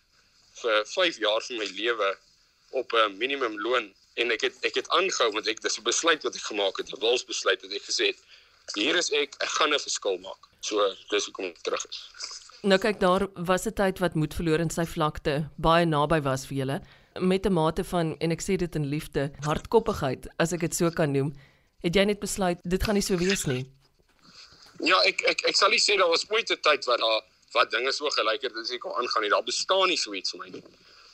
vir 0.63 0.85
5 0.87 1.19
jaar 1.19 1.43
van 1.43 1.59
my 1.59 1.69
lewe 1.77 2.17
op 2.71 2.93
'n 2.93 3.17
minimumloon 3.17 3.95
en 4.17 4.31
ek 4.31 4.41
het 4.41 4.65
ek 4.65 4.75
het 4.75 4.89
aangehou 4.89 5.31
want 5.33 5.49
ek 5.49 5.61
dis 5.61 5.79
'n 5.79 5.83
besluit 5.83 6.23
wat 6.23 6.37
ek 6.37 6.49
gemaak 6.53 6.77
het, 6.79 6.93
'n 6.93 7.01
wilsbesluit 7.01 7.63
wat 7.63 7.73
ek 7.73 7.89
gesê 7.89 8.07
het 8.13 8.21
hier 8.75 8.97
is 8.97 9.11
ek, 9.13 9.37
ek 9.41 9.49
gaan 9.59 9.73
'n 9.73 9.79
verskil 9.79 10.19
maak. 10.19 10.49
So 10.61 10.95
dis 11.11 11.25
hoekom 11.27 11.45
ek 11.47 11.63
terug 11.63 11.87
is. 11.89 12.09
Nou 12.63 12.79
kyk 12.79 13.01
daar 13.01 13.29
was 13.37 13.67
'n 13.67 13.73
tyd 13.73 13.99
wat 13.99 14.15
moed 14.15 14.35
verloor 14.35 14.61
in 14.61 14.71
sy 14.71 14.85
vlakte 14.85 15.51
baie 15.57 15.87
naby 15.87 16.21
was 16.23 16.47
vir 16.47 16.57
julle 16.57 16.81
met 17.21 17.47
'n 17.47 17.53
mate 17.53 17.85
van 17.85 18.17
en 18.19 18.31
ek 18.31 18.43
sê 18.43 18.57
dit 18.57 18.75
in 18.75 18.87
liefde, 18.87 19.31
hardkoppigheid 19.41 20.29
as 20.39 20.53
ek 20.53 20.61
dit 20.61 20.75
so 20.75 20.91
kan 20.91 21.13
noem. 21.13 21.35
Het 21.83 21.95
jy 21.95 22.05
net 22.05 22.21
besluit 22.21 22.59
dit 22.63 22.83
gaan 22.83 22.95
nie 22.95 23.03
so 23.03 23.17
wees 23.17 23.45
nie? 23.47 23.67
Ja, 24.81 25.01
ek 25.05 25.23
ek 25.23 25.49
ek 25.49 25.57
sal 25.57 25.71
nie 25.71 25.81
sê 25.81 25.97
daar 25.97 26.09
was 26.09 26.31
ooit 26.31 26.51
'n 26.51 26.61
tyd 26.61 26.85
wat 26.85 26.99
daar 26.99 27.23
wat 27.55 27.71
dinge 27.71 27.93
so 27.93 28.09
gelyk 28.11 28.43
het 28.43 28.57
as 28.57 28.71
ek 28.71 28.81
kon 28.81 28.93
aangaan 28.93 29.23
nie. 29.23 29.31
Daar 29.31 29.45
bestaan 29.45 29.89
nie 29.89 29.97
so 29.97 30.15
iets 30.15 30.31
vir 30.31 30.41
my 30.41 30.49
nie. 30.51 30.63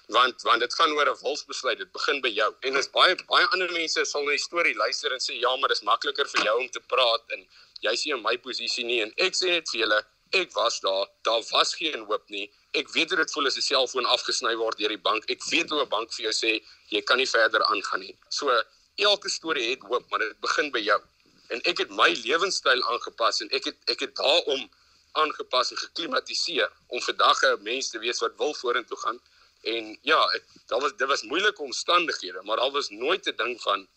Want 0.07 0.43
want 0.43 0.61
dit 0.61 0.75
gaan 0.75 0.93
oor 0.93 1.09
'n 1.11 1.19
wilsbesluit. 1.23 1.79
Dit 1.79 1.93
begin 1.93 2.21
by 2.21 2.29
jou. 2.29 2.55
En 2.61 2.77
is 2.77 2.91
baie 2.91 3.15
baie 3.27 3.47
ander 3.47 3.73
mense 3.73 4.05
sal 4.05 4.25
na 4.25 4.31
die 4.31 4.39
storie 4.39 4.75
luister 4.75 5.13
en 5.13 5.21
sê 5.21 5.39
ja, 5.39 5.57
maar 5.57 5.69
dis 5.69 5.83
makliker 5.83 6.29
vir 6.29 6.45
jou 6.45 6.59
om 6.61 6.71
te 6.71 6.81
praat 6.81 7.23
en 7.29 7.47
jy 7.81 7.95
sien 7.97 8.17
in 8.17 8.23
my 8.23 8.37
posisie 8.39 8.85
nie 8.85 9.01
en 9.03 9.13
ek 9.17 9.35
sê 9.35 9.47
net 9.47 9.71
vir 9.71 9.81
julle, 9.81 10.05
ek 10.33 10.53
was 10.53 10.81
daar. 10.81 11.07
Daar 11.23 11.43
was 11.51 11.75
geen 11.75 12.05
hoop 12.05 12.29
nie. 12.29 12.51
Ek 12.73 12.89
weet 12.93 13.09
hoe 13.11 13.19
dit 13.19 13.33
voel 13.33 13.47
as 13.47 13.57
'n 13.57 13.61
selfoon 13.61 14.07
afgesny 14.07 14.55
word 14.57 14.79
deur 14.79 14.89
die 14.89 15.05
bank. 15.09 15.31
Ek 15.31 15.45
weet 15.45 15.71
hoe 15.71 15.83
'n 15.83 15.89
bank 15.89 16.13
vir 16.13 16.25
jou 16.25 16.33
sê 16.33 16.65
jy 16.89 17.03
kan 17.03 17.17
nie 17.17 17.29
verder 17.29 17.63
aangaan 17.65 18.01
nie. 18.01 18.17
So 18.29 18.63
elke 18.97 19.29
storie 19.29 19.71
het 19.71 19.83
hoop, 19.83 20.11
maar 20.11 20.19
dit 20.19 20.41
begin 20.41 20.71
by 20.71 20.79
jou. 20.79 21.01
En 21.49 21.61
ek 21.65 21.79
het 21.79 21.91
my 21.91 22.09
lewenstyl 22.25 22.83
aangepas 22.83 23.41
en 23.41 23.49
ek 23.51 23.65
het 23.65 23.77
ek 23.87 24.01
het 24.01 24.17
daarom 24.17 24.71
aangepas 25.13 25.71
en 25.71 25.77
geklimatiseer 25.77 26.71
om 26.89 27.01
vandag 27.01 27.43
'n 27.43 27.63
mens 27.63 27.91
te 27.91 27.99
wees 27.99 28.21
wat 28.21 28.37
wil 28.37 28.55
vorentoe 28.55 28.97
gaan. 28.97 29.21
En 29.63 29.99
ja, 30.03 30.21
ek 30.35 30.45
daar 30.67 30.81
was 30.81 30.97
dit 30.97 31.09
was 31.09 31.23
moeilike 31.23 31.63
omstandighede, 31.63 32.43
maar 32.43 32.57
daar 32.57 32.71
was 32.71 32.89
nooit 32.91 33.27
'n 33.27 33.37
ding 33.37 33.61
van 33.63 33.89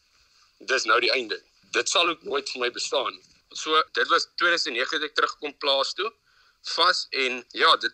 dis 0.59 0.83
nou 0.83 0.99
die 0.99 1.11
einde. 1.11 1.41
Dit 1.71 1.89
sal 1.89 2.09
ook 2.09 2.23
nooit 2.23 2.49
vir 2.49 2.61
my 2.61 2.71
bestaan. 2.71 3.19
So 3.49 3.83
dit 3.91 4.07
was 4.07 4.27
2009 4.35 4.99
dat 4.99 5.09
ek 5.09 5.15
terugkom 5.15 5.57
plaas 5.57 5.93
toe 5.93 6.13
vas 6.61 7.07
en 7.09 7.45
ja, 7.49 7.75
dit 7.77 7.93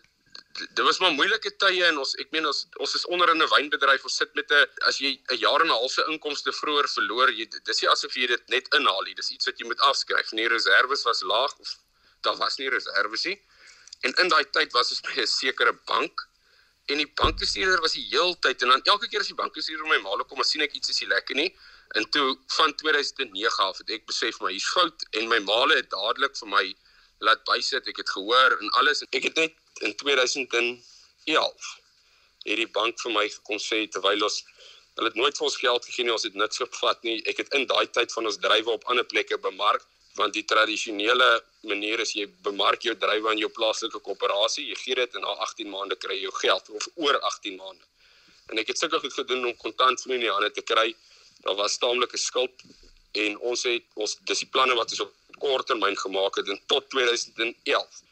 dit 0.52 0.84
was 0.84 0.98
maar 0.98 1.12
moeilike 1.12 1.56
tye 1.56 1.84
en 1.84 1.98
ons 1.98 2.14
ek 2.20 2.30
meen 2.30 2.46
ons 2.46 2.66
ons 2.76 2.94
is 2.94 3.06
onder 3.06 3.30
in 3.30 3.42
'n 3.42 3.48
wynbedryf 3.48 4.04
ons 4.04 4.16
sit 4.16 4.34
met 4.34 4.50
'n 4.50 4.66
as 4.88 4.98
jy 4.98 5.20
'n 5.30 5.38
jaar 5.38 5.60
en 5.60 5.66
'n 5.66 5.78
half 5.80 5.92
se 5.92 6.04
inkomste 6.08 6.52
vroeër 6.52 6.88
verloor 6.88 7.30
jy 7.30 7.46
dis 7.64 7.80
nie 7.80 7.90
asof 7.90 8.16
jy 8.16 8.26
dit 8.26 8.48
net 8.48 8.68
inhaal 8.74 9.02
nie 9.02 9.14
dis 9.14 9.30
iets 9.30 9.46
wat 9.46 9.58
jy 9.58 9.66
moet 9.66 9.80
afskryf 9.80 10.32
nie 10.32 10.48
reserves 10.48 11.02
was 11.04 11.22
laag 11.22 11.58
of 11.58 11.76
daar 12.22 12.36
was 12.36 12.56
nie 12.56 12.68
reserves 12.68 13.24
nie. 13.24 13.38
En 14.00 14.12
in 14.22 14.28
daai 14.28 14.44
tyd 14.50 14.72
was 14.72 14.90
ons 14.90 15.00
by 15.06 15.20
'n 15.20 15.26
sekere 15.26 15.72
bank 15.86 16.28
en 16.90 16.98
die 16.98 17.10
bankbestuurder 17.20 17.80
was 17.80 17.94
die 17.96 18.06
heeltyd 18.10 18.62
en 18.62 18.72
dan 18.74 18.82
elke 18.90 19.08
keer 19.08 19.22
as 19.22 19.30
die 19.30 19.38
bankbestuurder 19.38 19.86
my 19.90 19.98
maal 20.02 20.24
kom, 20.26 20.42
sien 20.46 20.64
ek 20.64 20.74
iets 20.78 20.90
is 20.90 21.02
nie 21.02 21.10
lekker 21.12 21.38
nie. 21.38 21.50
En 21.98 22.08
toe 22.10 22.32
van 22.56 22.74
2009 22.80 23.64
af 23.66 23.78
het 23.82 23.92
ek 23.98 24.08
besef 24.10 24.40
my 24.42 24.50
hier's 24.54 24.70
fout 24.74 25.06
en 25.18 25.28
my 25.30 25.38
maale 25.46 25.78
het 25.78 25.90
dadelik 25.92 26.34
vir 26.40 26.50
my 26.54 26.64
laat 27.22 27.44
bysit. 27.48 27.86
Ek 27.92 28.02
het 28.02 28.10
gehoor 28.16 28.58
en 28.58 28.74
alles 28.80 29.04
en 29.04 29.12
ek 29.18 29.30
het 29.30 29.38
net 29.38 29.86
in 29.86 29.94
2011 30.02 31.70
het 32.42 32.58
die 32.58 32.70
bank 32.74 32.98
vir 33.04 33.14
my 33.14 33.28
gekom 33.30 33.60
sê 33.62 33.84
terwyl 33.86 34.26
ons 34.26 34.42
hulle 34.96 35.08
het 35.08 35.16
nooit 35.16 35.38
vir 35.38 35.46
ons 35.46 35.56
geld 35.56 35.86
gegee 35.88 36.04
nie, 36.04 36.12
ons 36.12 36.26
het 36.26 36.34
niks 36.36 36.60
opgevat 36.60 37.06
nie. 37.06 37.20
Ek 37.30 37.38
het 37.40 37.54
in 37.56 37.68
daai 37.70 37.86
tyd 37.94 38.12
van 38.12 38.28
ons 38.28 38.40
drywe 38.42 38.74
op 38.74 38.84
ander 38.92 39.06
plekke 39.08 39.38
bemark 39.40 39.86
want 40.18 40.34
die 40.36 40.44
tradisionele 40.44 41.28
manier 41.68 42.02
is 42.04 42.12
jy 42.16 42.26
bemark 42.44 42.84
jou 42.84 42.94
druiwe 42.98 43.30
aan 43.30 43.40
jou 43.40 43.48
plaaslike 43.56 44.00
koöperasie, 44.04 44.66
jy 44.68 44.76
gee 44.82 44.98
dit 44.98 45.16
en 45.16 45.24
na 45.24 45.36
18 45.46 45.70
maande 45.72 45.96
kry 45.96 46.18
jy 46.18 46.26
jou 46.26 46.34
geld 46.40 46.70
of 46.76 46.88
oor 46.94 47.18
18 47.30 47.56
maande. 47.56 47.84
En 48.50 48.60
ek 48.60 48.72
het 48.72 48.78
sulke 48.82 49.00
goed 49.00 49.14
gedoen 49.16 49.46
om 49.48 49.56
kontant 49.56 50.02
vloei 50.02 50.18
in 50.18 50.26
die 50.26 50.32
hande 50.32 50.50
te 50.52 50.64
kry. 50.66 50.90
Daar 51.46 51.56
was 51.56 51.78
taamlike 51.80 52.18
skuld 52.20 52.64
en 53.22 53.38
ons 53.52 53.64
het 53.68 53.84
ons 54.00 54.16
dis 54.28 54.44
die 54.44 54.50
planne 54.52 54.76
wat 54.76 54.92
ons 54.92 55.04
op 55.06 55.12
kort 55.42 55.66
termyn 55.66 55.96
gemaak 55.98 56.36
het 56.38 56.48
en 56.52 56.60
tot 56.70 56.88
2011 56.94 58.02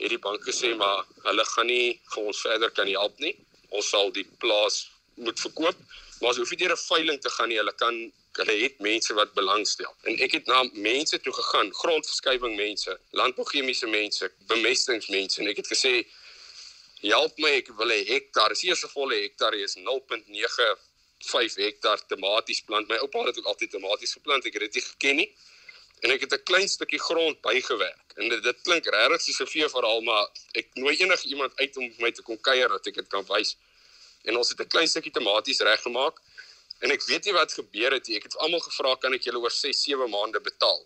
het 0.00 0.10
die 0.14 0.18
bank 0.18 0.44
gesê 0.48 0.72
maar 0.76 1.04
hulle 1.26 1.44
gaan 1.52 1.68
nie 1.68 1.98
vir 2.14 2.30
ons 2.32 2.40
verder 2.46 2.72
kan 2.78 2.88
help 2.88 3.20
nie. 3.20 3.34
Ons 3.70 3.92
sal 3.92 4.10
die 4.16 4.26
plaas 4.42 4.86
moet 5.20 5.40
verkoop, 5.40 5.76
maar 6.20 6.32
as 6.32 6.40
hoef 6.40 6.50
nie 6.50 6.62
deur 6.62 6.72
'n 6.72 6.84
veiling 6.88 7.20
te 7.20 7.30
gaan 7.36 7.48
nie. 7.48 7.60
Hulle 7.60 7.76
kan 7.76 8.12
hulle 8.38 8.56
het 8.62 8.78
mense 8.78 9.14
wat 9.14 9.32
belangstel. 9.34 9.94
En 10.02 10.18
ek 10.22 10.32
het 10.38 10.46
na 10.46 10.62
mense 10.72 11.20
toe 11.20 11.32
gegaan, 11.32 11.74
grondverskywing 11.74 12.56
mense, 12.56 12.98
landbouchemiese 13.10 13.86
mense, 13.86 14.32
bemestingsmense 14.50 15.40
en 15.42 15.48
ek 15.50 15.56
het 15.62 15.70
gesê 15.72 15.94
help 17.00 17.38
my, 17.38 17.50
ek 17.62 17.68
wil 17.78 17.90
'n 17.92 18.04
hektaar, 18.06 18.50
is 18.52 18.62
eers 18.62 18.84
'n 18.84 18.88
volle 18.88 19.14
hektaar 19.14 19.54
is 19.54 19.74
0.95 19.76 21.54
hektaar 21.56 22.06
tomaties 22.06 22.60
plant. 22.60 22.88
My 22.88 22.96
oupa 22.96 23.24
het 23.24 23.38
ook 23.38 23.44
altyd 23.44 23.70
tomaties 23.70 24.12
geplant. 24.12 24.44
Ek 24.44 24.52
het 24.52 24.62
dit 24.62 24.74
nie 24.74 24.82
geken 24.82 25.16
nie. 25.16 25.34
En 26.00 26.10
ek 26.10 26.20
het 26.20 26.32
'n 26.32 26.42
klein 26.42 26.68
stukkie 26.68 26.98
grond 26.98 27.40
bygewerk. 27.40 28.12
En 28.16 28.28
dit, 28.28 28.42
dit 28.42 28.60
klink 28.62 28.84
regtig 28.86 29.20
soos 29.20 29.40
'n 29.40 29.46
vee 29.46 29.68
verhaal, 29.68 30.00
maar 30.00 30.28
ek 30.52 30.66
nooi 30.74 30.96
enige 30.96 31.28
iemand 31.28 31.52
uit 31.56 31.76
om 31.76 31.94
my 31.98 32.12
te 32.12 32.22
kom 32.22 32.40
kuier 32.40 32.68
dat 32.68 32.86
ek 32.86 32.94
dit 32.94 33.08
kan 33.08 33.24
wys. 33.26 33.56
En 34.24 34.36
ons 34.36 34.48
het 34.48 34.60
'n 34.60 34.66
klein 34.66 34.88
stukkie 34.88 35.12
tomaties 35.12 35.60
reggemaak 35.60 36.20
En 36.80 36.92
ek 36.94 37.04
weet 37.08 37.26
nie 37.28 37.34
wat 37.36 37.52
gebeur 37.52 37.92
het 37.92 38.08
nie. 38.08 38.16
Ek 38.16 38.28
het 38.28 38.36
almal 38.40 38.62
gevra 38.64 38.94
kan 39.00 39.16
ek 39.16 39.26
julle 39.28 39.42
oor 39.42 39.52
6, 39.52 39.82
7 39.84 40.08
maande 40.10 40.40
betaal. 40.40 40.80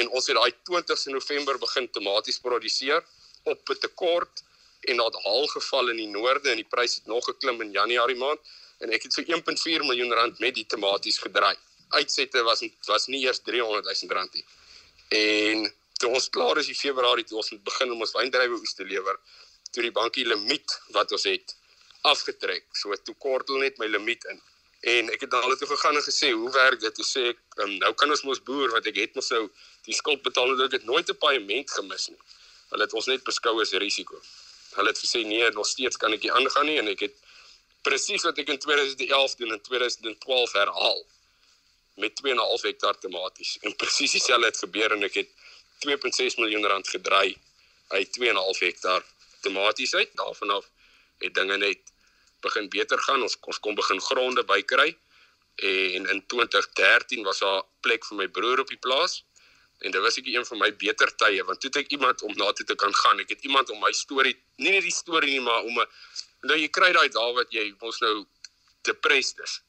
En 0.00 0.10
ons 0.10 0.26
het 0.26 0.36
daai 0.36 0.54
20ste 0.70 1.14
November 1.14 1.58
begin 1.62 1.86
tomaties 1.94 2.40
produseer 2.42 3.04
op 3.44 3.70
'n 3.70 3.78
tekort 3.78 4.42
en 4.90 4.96
dat 4.96 5.14
haal 5.24 5.46
geval 5.46 5.88
in 5.88 5.96
die 5.96 6.08
noorde 6.08 6.50
en 6.50 6.56
die 6.56 6.70
prys 6.74 6.94
het 6.94 7.06
nog 7.06 7.24
geklim 7.24 7.60
in 7.62 7.70
Januarie 7.72 8.16
maand 8.16 8.40
en 8.78 8.92
ek 8.92 9.06
het 9.06 9.12
so 9.12 9.22
1.4 9.22 9.84
miljoen 9.86 10.12
rand 10.12 10.38
met 10.38 10.54
die 10.54 10.66
tomaties 10.66 11.18
gedraai. 11.18 11.56
Uitsette 11.88 12.42
was 12.42 12.64
was 12.86 13.06
nie 13.06 13.22
eers 13.24 13.38
300 13.38 13.84
000 13.84 14.12
rand 14.12 14.34
nie. 14.34 14.44
En 15.08 15.74
toe 15.98 16.10
ons 16.10 16.30
klaar 16.30 16.58
is 16.58 16.68
in 16.68 16.74
Februarie 16.74 17.24
toe 17.24 17.36
ons 17.36 17.50
moet 17.50 17.64
begin 17.64 17.92
om 17.92 18.00
ons 18.00 18.12
wyndrywe 18.12 18.58
oes 18.58 18.74
te 18.74 18.84
lewer, 18.84 19.20
toe 19.70 19.82
die 19.82 19.92
bankie 19.92 20.26
limiet 20.26 20.78
wat 20.96 21.12
ons 21.12 21.24
het 21.24 21.56
afgetrek. 22.02 22.66
So 22.72 22.96
toe 23.04 23.14
kortel 23.14 23.62
net 23.62 23.78
my 23.78 23.86
limiet 23.86 24.24
in. 24.32 24.40
En 24.84 25.08
ek 25.10 25.20
het 25.24 25.30
dan 25.30 25.42
hulle 25.46 25.56
toe 25.56 25.68
gegaan 25.68 25.96
en 25.96 26.02
gesê, 26.04 26.30
"Hoe 26.32 26.50
werk 26.52 26.80
dit?" 26.80 26.94
Toe 26.94 27.04
sê 27.04 27.20
ek, 27.32 27.38
um, 27.56 27.78
"Nou 27.78 27.92
kan 27.94 28.10
ons 28.10 28.22
mos 28.22 28.42
boer 28.42 28.70
want 28.70 28.86
ek 28.86 28.96
het 28.96 29.14
mos 29.14 29.28
nou 29.28 29.50
die 29.82 29.94
skuld 29.94 30.22
betaal 30.22 30.52
en 30.52 30.60
ek 30.60 30.72
het 30.72 30.84
nooit 30.84 31.08
'n 31.08 31.16
paaiement 31.16 31.70
gemis 31.70 32.08
nie." 32.08 32.22
Hulle 32.70 32.82
het 32.82 32.92
ons 32.92 33.06
net 33.06 33.24
beskou 33.24 33.60
as 33.60 33.70
risiko. 33.70 34.20
Hulle 34.74 34.88
het 34.88 34.98
gesê, 34.98 35.24
"Nee, 35.24 35.50
nog 35.50 35.66
steeds 35.66 35.96
kan 35.96 36.12
ek 36.12 36.22
nie 36.22 36.32
aangaan 36.32 36.66
nie" 36.66 36.78
en 36.78 36.88
ek 36.88 37.00
het 37.00 37.14
presies 37.82 38.22
wat 38.22 38.38
ek 38.38 38.48
in 38.48 38.58
2011 38.58 39.34
doen 39.34 39.52
in 39.52 39.60
2012 39.60 40.52
herhaal 40.52 41.06
met 41.94 42.16
2.5 42.16 42.62
hektaar 42.62 42.98
tomaties. 42.98 43.58
En 43.60 43.76
presies 43.76 44.10
dieselfde 44.10 44.46
het 44.46 44.58
gebeur 44.58 44.92
en 44.92 45.02
ek 45.02 45.14
het 45.14 45.30
2.6 45.78 46.36
miljoen 46.36 46.66
rand 46.66 46.88
gedraai 46.88 47.36
uit 47.88 48.12
2.5 48.12 48.58
hektaar 48.58 49.04
tomaties 49.40 49.94
uit. 49.94 50.10
Daarvan 50.12 50.50
af 50.50 50.70
het 51.18 51.34
dinge 51.34 51.56
net 51.56 51.93
begin 52.44 52.68
beter 52.72 53.00
gaan. 53.06 53.22
Ons 53.26 53.36
ons 53.50 53.60
kon 53.66 53.76
begin 53.78 54.00
gronde 54.00 54.44
bykry. 54.48 54.90
En 55.56 56.08
in 56.12 56.20
2013 56.26 57.22
was 57.22 57.42
daar 57.44 57.62
plek 57.86 58.06
vir 58.08 58.20
my 58.22 58.28
broer 58.38 58.62
op 58.64 58.72
die 58.72 58.80
plaas. 58.86 59.22
En 59.84 59.90
dit 59.90 60.00
was 60.00 60.18
ek 60.20 60.30
een 60.30 60.46
van 60.48 60.60
my 60.62 60.70
beter 60.80 61.10
tye 61.20 61.44
want 61.44 61.60
toe 61.60 61.70
het 61.70 61.82
ek 61.84 61.92
iemand 61.96 62.22
om 62.22 62.32
na 62.38 62.52
toe 62.52 62.66
te 62.66 62.76
kan 62.78 62.94
gaan. 62.94 63.20
Ek 63.22 63.34
het 63.34 63.44
iemand 63.44 63.70
om 63.70 63.80
my 63.82 63.92
storie, 63.92 64.34
nie 64.56 64.72
net 64.76 64.86
die 64.86 64.94
storie 64.94 65.30
nie, 65.36 65.44
maar 65.44 65.62
om 65.62 65.80
'n 65.80 65.86
nou 66.48 66.58
jy 66.58 66.68
kry 66.68 66.92
daai 66.92 67.08
dae 67.08 67.32
wat 67.40 67.52
jy 67.52 67.74
ons 67.80 68.00
nou 68.00 68.26
depressed 68.82 69.40
is. 69.44 69.60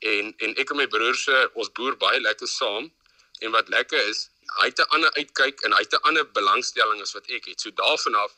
En 0.00 0.34
en 0.38 0.56
ek 0.56 0.70
en 0.70 0.76
my 0.76 0.86
broer 0.86 1.16
se 1.16 1.50
ons 1.54 1.72
boer 1.72 1.96
baie 1.96 2.20
lekker 2.20 2.48
saam. 2.48 2.92
En 3.40 3.50
wat 3.50 3.68
lekker 3.68 4.08
is, 4.08 4.28
hy 4.58 4.66
het 4.66 4.80
'n 4.80 4.90
ander 4.96 5.12
uitkyk 5.14 5.60
en 5.60 5.72
hy 5.72 5.82
het 5.82 5.94
'n 5.94 6.06
ander 6.08 6.26
belangstelling 6.32 7.00
as 7.02 7.12
wat 7.12 7.26
ek 7.26 7.44
het. 7.44 7.60
So 7.60 7.70
daarvan 7.70 8.14
af 8.14 8.32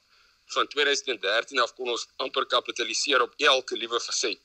van 0.55 0.69
2013 0.69 1.59
af 1.59 1.75
kon 1.75 1.91
ons 1.95 2.07
amper 2.17 2.47
kapitaliseer 2.47 3.23
op 3.23 3.35
elke 3.37 3.77
liewe 3.77 4.01
faset. 4.01 4.41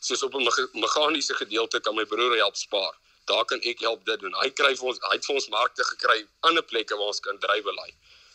Soos 0.00 0.22
op 0.22 0.34
'n 0.34 0.48
meganiese 0.72 1.34
gedeelte 1.34 1.80
kan 1.80 1.94
my 1.94 2.04
broer 2.04 2.36
help 2.36 2.56
spaar. 2.56 2.94
Daar 3.24 3.44
kan 3.44 3.60
ek 3.60 3.80
help 3.80 4.04
dit 4.04 4.20
doen. 4.20 4.34
Hy 4.42 4.50
kry 4.50 4.74
vir 4.76 4.86
ons 4.86 4.98
hy 5.00 5.14
het 5.16 5.26
vir 5.26 5.34
ons 5.34 5.48
markte 5.48 5.84
gekry 5.84 6.26
ander 6.40 6.62
plekke 6.62 6.96
waar 6.96 7.12
ons 7.14 7.20
kan 7.20 7.38
drywe 7.38 7.74
lei. 7.74 7.94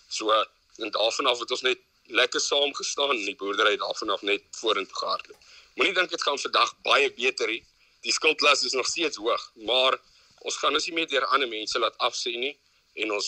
So 0.09 0.31
en 0.77 0.91
daarvan 0.91 1.25
af 1.25 1.39
het 1.39 1.51
ons 1.51 1.61
net 1.61 1.79
lekker 2.07 2.39
saam 2.39 2.73
gestaan 2.73 3.09
en 3.09 3.25
die 3.25 3.35
boerdery 3.35 3.77
daarvan 3.77 4.09
af 4.09 4.21
net 4.21 4.43
vorentoe 4.51 4.95
gehardloop. 4.95 5.41
Moenie 5.75 5.93
dink 5.93 6.09
dit 6.09 6.23
gaan 6.23 6.39
vandag 6.39 6.75
baie 6.81 7.11
beter 7.13 7.47
nie. 7.47 7.63
Die 8.01 8.11
skuldlas 8.11 8.63
is 8.63 8.73
nog 8.73 8.87
steeds 8.87 9.17
hoog, 9.17 9.51
maar 9.55 9.97
ons 10.39 10.57
gaan 10.57 10.73
ons 10.73 10.85
nie 10.87 10.93
meer 10.93 11.07
deur 11.07 11.25
ander 11.25 11.47
mense 11.47 11.79
laat 11.79 11.97
afsien 11.97 12.39
nie 12.39 12.55
en 12.93 13.11
ons 13.11 13.27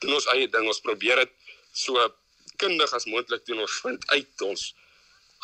doen 0.00 0.14
ons 0.14 0.26
eie 0.34 0.48
ding. 0.48 0.66
Ons 0.66 0.80
probeer 0.80 1.16
dit 1.16 1.32
so 1.72 2.00
kundig 2.56 2.92
as 2.92 3.06
moontlik 3.06 3.44
doen. 3.46 3.60
Ons 3.60 3.80
vind 3.84 4.10
uit 4.10 4.42
ons 4.48 4.74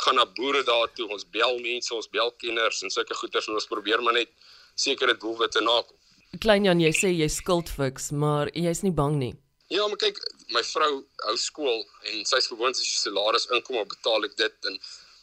gaan 0.04 0.14
na 0.14 0.26
boere 0.36 0.62
daartoe. 0.64 1.08
Ons 1.08 1.26
bel 1.30 1.58
mense, 1.58 1.94
ons 1.94 2.08
bel 2.08 2.32
kenners 2.42 2.82
en 2.82 2.90
sulke 2.90 3.14
goeters 3.14 3.48
en 3.48 3.54
ons 3.54 3.70
probeer 3.70 4.02
maar 4.02 4.16
net 4.16 4.32
sekere 4.74 5.16
doelwitte 5.16 5.62
nakom. 5.64 5.96
Klein 6.38 6.64
Jan, 6.64 6.80
jy 6.80 6.92
sê 6.94 7.10
jy 7.10 7.26
skuld 7.28 7.68
fiks, 7.68 8.12
maar 8.14 8.50
jy's 8.54 8.84
nie 8.86 8.94
bang 8.94 9.16
nie. 9.18 9.34
Ja, 9.70 9.86
maar 9.86 9.98
kyk, 10.02 10.18
my 10.54 10.62
vrou 10.66 10.90
hou 11.26 11.36
skool 11.38 11.84
en 12.10 12.24
sy's 12.26 12.48
gewoond 12.50 12.78
as 12.78 12.86
sy 12.86 13.04
salaris 13.04 13.46
inkom, 13.54 13.78
betaal 13.90 14.26
ek 14.26 14.34
dit 14.38 14.70
en 14.70 14.78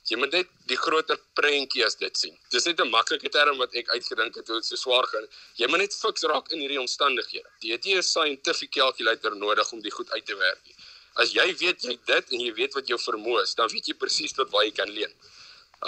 jy 0.07 0.19
moet 0.21 0.35
net 0.37 0.51
die 0.71 0.77
groter 0.79 1.19
prentjie 1.35 1.83
as 1.83 1.97
dit 1.99 2.21
sien. 2.21 2.35
Dis 2.55 2.67
net 2.67 2.79
'n 2.79 2.89
maklike 2.91 3.29
term 3.29 3.57
wat 3.63 3.75
ek 3.75 3.91
uitgedink 3.95 4.39
het 4.39 4.47
hoe 4.47 4.59
dit 4.59 4.65
so 4.65 4.79
swaar 4.79 5.07
gaan. 5.11 5.27
Jy 5.59 5.67
moet 5.67 5.83
net 5.83 5.93
fiks 5.93 6.23
raak 6.23 6.51
in 6.51 6.63
hierdie 6.63 6.79
omstandighede. 6.79 7.49
Jy 7.59 7.71
het 7.75 7.83
nie 7.85 7.97
'n 7.97 8.03
scientific 8.03 8.71
calculator 8.71 9.35
nodig 9.35 9.71
om 9.71 9.81
dit 9.81 9.93
goed 9.93 10.09
uit 10.11 10.25
te 10.25 10.35
werk 10.35 10.61
nie. 10.63 10.76
As 11.21 11.33
jy 11.33 11.45
weet 11.59 11.83
jy 11.83 11.97
dit 12.05 12.33
en 12.33 12.41
jy 12.45 12.53
weet 12.53 12.77
wat 12.77 12.89
jou 12.91 12.97
vermoë 13.01 13.43
is, 13.43 13.55
dan 13.57 13.69
weet 13.73 13.89
jy 13.89 13.95
presies 13.97 14.35
tot 14.37 14.51
waar 14.53 14.65
jy 14.67 14.73
kan 14.79 14.89
leen. 14.93 15.13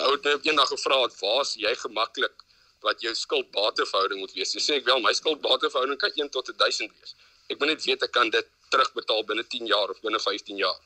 Ou 0.03 0.11
het 0.15 0.25
nou 0.25 0.35
eendag 0.47 0.69
gevra 0.73 1.01
het, 1.03 1.13
"Waar's 1.21 1.55
jy 1.55 1.73
gemaklik 1.75 2.45
wat 2.81 3.01
jou 3.01 3.13
skuld-bateverhouding 3.13 4.19
moet 4.19 4.33
wees?" 4.33 4.53
Jy 4.53 4.61
sê 4.61 4.75
ek 4.77 4.85
wel, 4.85 4.99
my 4.99 5.13
skuld-bateverhouding 5.13 5.99
kan 5.99 6.11
1 6.15 6.29
tot 6.29 6.49
1000 6.57 6.91
wees. 6.99 7.15
Ek 7.49 7.59
moet 7.59 7.69
net 7.69 7.85
weet 7.85 8.03
ek 8.03 8.11
kan 8.11 8.29
dit 8.29 8.47
terugbetaal 8.69 9.23
binne 9.25 9.43
10 9.47 9.67
jaar 9.67 9.89
of 9.89 10.01
binne 10.01 10.19
15 10.19 10.57
jaar. 10.57 10.79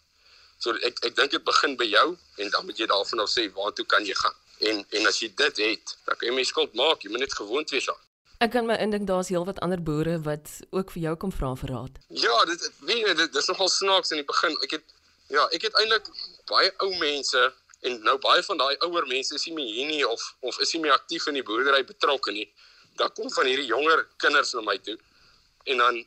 So 0.60 0.72
ek 0.72 1.00
ek 1.06 1.16
dink 1.16 1.32
dit 1.32 1.44
begin 1.44 1.76
by 1.76 1.86
jou 1.86 2.18
en 2.38 2.50
dan 2.50 2.66
moet 2.66 2.78
jy 2.78 2.88
daarvan 2.88 3.20
af 3.20 3.30
sê 3.30 3.50
waartoe 3.52 3.86
kan 3.86 4.06
jy 4.06 4.14
gaan. 4.14 4.36
En 4.60 4.86
en 4.90 5.08
as 5.08 5.20
jy 5.20 5.30
dit 5.36 5.58
het, 5.58 5.96
dan 6.06 6.16
kan 6.16 6.30
jy 6.30 6.36
my 6.36 6.44
skuld 6.44 6.74
maak. 6.74 7.04
Jy 7.04 7.10
moet 7.10 7.20
net 7.20 7.34
gewoond 7.34 7.70
wees 7.70 7.90
aan. 7.90 8.04
Ek 8.44 8.52
kan 8.52 8.66
my 8.68 8.76
indink 8.84 9.06
daar's 9.08 9.30
heelwat 9.32 9.60
ander 9.64 9.80
boere 9.80 10.18
wat 10.26 10.50
ook 10.76 10.90
vir 10.92 11.02
jou 11.06 11.12
kom 11.16 11.32
vra 11.32 11.54
vir 11.56 11.70
raad. 11.72 12.00
Ja, 12.24 12.34
dit 12.50 12.64
weet 12.90 13.06
jy 13.08 13.14
dit 13.16 13.36
is 13.40 13.46
nogal 13.48 13.70
snaaks 13.72 14.12
in 14.12 14.20
die 14.20 14.28
begin. 14.28 14.58
Ek 14.66 14.74
het 14.76 14.84
ja, 15.32 15.46
ek 15.56 15.70
het 15.70 15.78
eintlik 15.80 16.10
baie 16.52 16.74
ou 16.84 16.90
mense 17.00 17.44
en 17.88 17.96
nou 18.04 18.18
baie 18.26 18.44
van 18.44 18.60
daai 18.60 18.76
ouer 18.88 19.08
mense 19.08 19.38
is 19.40 19.46
nie 19.48 19.56
meer 19.56 19.70
hier 19.78 19.88
nie 19.94 20.02
of 20.08 20.26
of 20.52 20.60
is 20.66 20.74
nie 20.76 20.82
meer 20.84 20.96
aktief 20.98 21.30
in 21.32 21.40
die 21.40 21.46
boerdery 21.48 21.86
betrokke 21.88 22.36
nie. 22.36 22.50
Daar 23.00 23.14
kom 23.16 23.32
van 23.32 23.48
hierdie 23.48 23.70
jonger 23.70 24.04
kinders 24.26 24.52
na 24.58 24.66
my 24.68 24.76
toe. 24.90 24.98
En 25.72 25.80
dan 25.86 26.04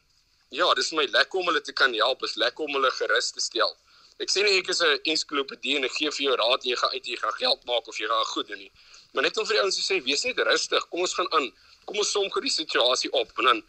ja, 0.52 0.68
dis 0.76 0.92
vir 0.92 1.00
my 1.00 1.06
lekker 1.16 1.40
om 1.40 1.48
hulle 1.48 1.64
te 1.64 1.72
kan 1.72 1.96
help, 1.96 2.28
is 2.28 2.36
lekker 2.36 2.68
om 2.68 2.76
hulle 2.76 2.92
gerus 2.98 3.32
te 3.32 3.40
stel. 3.40 3.72
Ek 4.20 4.28
sê 4.32 4.44
nie 4.44 4.60
ek 4.60 4.68
is 4.76 4.82
'n 4.84 5.00
ensiklopedie 5.08 5.80
en 5.80 5.88
ek 5.88 5.96
gee 5.96 6.12
vir 6.18 6.24
jou 6.28 6.36
raad 6.36 6.68
jy 6.68 6.76
gaan 6.76 6.92
uit 6.92 7.06
jy 7.06 7.16
gaan 7.16 7.36
geld 7.40 7.64
maak 7.64 7.88
of 7.88 7.96
jy 7.96 8.12
gaan 8.12 8.28
goed 8.34 8.48
doen 8.52 8.58
nie. 8.58 8.72
Maar 9.16 9.24
net 9.24 9.38
om 9.40 9.46
vir 9.48 9.56
die 9.56 9.62
ouens 9.64 9.76
te 9.78 9.80
sê, 9.80 9.96
wees 10.04 10.26
net 10.28 10.40
rustig. 10.44 10.82
Kom 10.92 11.00
ons 11.00 11.14
gaan 11.16 11.28
aan. 11.38 11.46
Kom 11.88 11.96
ons 12.02 12.10
som 12.12 12.26
gou 12.34 12.42
die 12.44 12.52
situasie 12.52 13.08
op 13.16 13.30
en 13.40 13.46
dan 13.48 13.62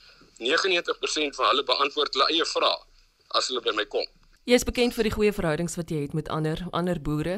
99% 0.43 1.37
van 1.37 1.47
hulle 1.53 1.63
beantwoord 1.69 2.17
hulle 2.17 2.27
eie 2.33 2.47
vrae 2.49 2.73
as 3.39 3.47
hulle 3.47 3.61
by 3.63 3.71
my 3.77 3.85
kom. 3.87 4.03
Jy 4.43 4.59
is 4.59 4.67
bekend 4.67 4.95
vir 4.97 5.07
die 5.07 5.13
goeie 5.15 5.31
verhoudings 5.31 5.77
wat 5.79 5.93
jy 5.93 6.01
het 6.03 6.17
met 6.17 6.27
ander 6.35 6.65
ander 6.75 6.99
boere, 6.99 7.37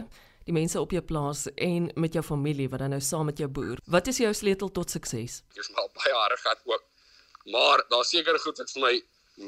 die 0.50 0.56
mense 0.58 0.82
op 0.82 0.96
jou 0.96 1.04
plaas 1.06 1.46
en 1.54 1.92
met 2.02 2.18
jou 2.18 2.26
familie 2.26 2.66
wat 2.74 2.82
dan 2.82 2.96
nou 2.96 3.02
saam 3.06 3.30
met 3.30 3.38
jou 3.38 3.50
boer. 3.60 3.78
Wat 3.86 4.10
is 4.10 4.24
jou 4.24 4.34
sleutel 4.34 4.74
tot 4.74 4.90
sukses? 4.90 5.44
Ek 5.54 5.62
is 5.62 5.70
al 5.78 5.94
baie 6.02 6.16
harde 6.18 6.42
gehad 6.42 6.66
ook. 6.66 6.90
Maar 7.54 7.86
daar 7.94 8.10
seker 8.10 8.42
goed 8.42 8.58
wat 8.58 8.74
vir 8.74 8.86
my 8.88 8.94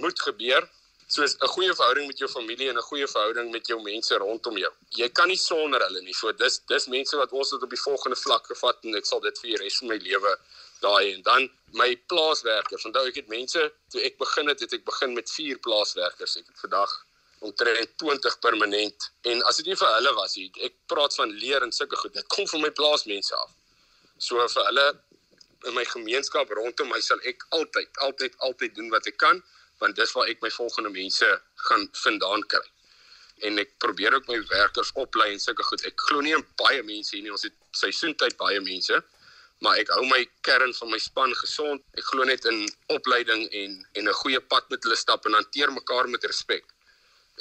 moet 0.06 0.22
gebeur 0.27 0.70
soos 1.12 1.36
'n 1.44 1.51
goeie 1.56 1.74
verhouding 1.75 2.08
met 2.08 2.18
jou 2.18 2.30
familie 2.30 2.70
en 2.70 2.77
'n 2.77 2.89
goeie 2.89 3.08
verhouding 3.08 3.51
met 3.51 3.68
jou 3.68 3.80
mense 3.82 4.15
rondom 4.15 4.58
jou. 4.58 4.72
Jy 4.89 5.10
kan 5.10 5.27
nie 5.27 5.38
sonder 5.38 5.82
hulle 5.82 6.01
nie. 6.01 6.13
So 6.13 6.32
dis 6.32 6.62
dis 6.68 6.88
mense 6.88 7.18
wat 7.18 7.32
ons 7.32 7.51
het 7.51 7.63
op 7.63 7.70
die 7.70 7.82
volgende 7.82 8.15
vlak 8.15 8.46
gevat 8.48 8.77
en 8.84 8.96
ek 8.96 9.06
sal 9.06 9.20
dit 9.20 9.39
vir 9.39 9.50
die 9.50 9.58
res 9.63 9.77
van 9.77 9.88
my 9.88 9.98
lewe 9.98 10.38
daai 10.80 11.13
en 11.13 11.22
dan 11.22 11.50
my 11.74 11.96
plaaswerkers. 12.08 12.86
Onthou 12.86 13.06
ek 13.08 13.15
het 13.15 13.27
mense 13.27 13.72
toe 13.89 14.01
ek 14.01 14.18
begin 14.18 14.48
het, 14.48 14.60
het 14.60 14.74
ek 14.74 14.86
begin 14.86 15.13
met 15.13 15.32
4 15.32 15.58
plaaswerkers. 15.58 16.38
Ek 16.38 16.48
het 16.48 16.60
vandag 16.60 17.06
omtrent 17.39 17.98
20 17.98 18.39
permanent 18.39 19.12
en 19.22 19.44
as 19.44 19.58
dit 19.58 19.65
nie 19.65 19.75
vir 19.75 19.94
hulle 19.94 20.13
was 20.13 20.36
nie, 20.36 20.51
ek 20.62 20.74
praat 20.88 21.15
van 21.15 21.30
leer 21.30 21.62
en 21.62 21.72
sulke 21.72 21.96
goed. 21.96 22.13
Dit 22.13 22.27
kom 22.27 22.48
van 22.48 22.62
my 22.62 22.70
plaasmense 22.70 23.36
af. 23.36 23.50
So 24.18 24.48
vir 24.48 24.65
hulle 24.65 24.88
in 25.65 25.74
my 25.74 25.86
gemeenskap 25.86 26.50
rondom 26.50 26.89
my 26.89 27.00
sal 27.01 27.20
ek 27.25 27.44
altyd 27.50 27.98
altyd 27.98 28.38
altyd 28.38 28.75
doen 28.75 28.89
wat 28.89 29.08
ek 29.08 29.18
kan 29.18 29.44
want 29.81 29.97
dis 29.97 30.13
waar 30.15 30.29
ek 30.29 30.43
my 30.45 30.51
volgende 30.53 30.91
mense 30.93 31.27
gaan 31.67 31.88
vandaan 32.03 32.43
kry. 32.53 32.65
En 33.47 33.57
ek 33.61 33.71
probeer 33.81 34.13
ook 34.13 34.27
my 34.29 34.38
werkers 34.51 34.91
oplei 35.03 35.31
en 35.33 35.39
sulke 35.41 35.65
goed. 35.65 35.85
Ek 35.89 36.03
glo 36.07 36.21
nie 36.21 36.35
in 36.38 36.43
baie 36.61 36.83
mense 36.85 37.15
hier 37.15 37.25
nie. 37.25 37.33
Ons 37.33 37.47
het 37.47 37.55
seisoentyd 37.77 38.38
baie 38.38 38.59
mense, 38.61 39.00
maar 39.65 39.79
ek 39.81 39.89
hou 39.95 40.03
my 40.09 40.19
kern 40.45 40.75
van 40.77 40.91
my 40.93 41.00
span 41.01 41.33
gesond. 41.39 41.81
Ek 41.97 42.05
glo 42.11 42.27
net 42.29 42.45
in 42.51 42.61
opleiding 42.93 43.47
en 43.61 43.79
en 43.97 44.09
'n 44.09 44.19
goeie 44.21 44.41
pad 44.53 44.69
met 44.69 44.85
hulle 44.85 45.00
stap 45.03 45.25
en 45.25 45.39
hanteer 45.39 45.73
mekaar 45.73 46.09
met 46.09 46.29
respek. 46.29 46.65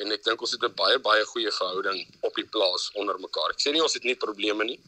En 0.00 0.12
ek 0.16 0.24
dink 0.24 0.40
ons 0.40 0.56
het 0.56 0.64
'n 0.64 0.74
baie 0.80 0.98
baie 0.98 1.24
goeie 1.34 1.52
verhouding 1.52 2.00
op 2.22 2.34
die 2.34 2.48
plaas 2.54 2.90
onder 2.94 3.20
mekaar. 3.20 3.50
Ek 3.50 3.60
sê 3.60 3.72
nie 3.72 3.82
ons 3.82 3.94
het 3.94 4.04
nie 4.04 4.16
probleme 4.16 4.64
nie. 4.64 4.80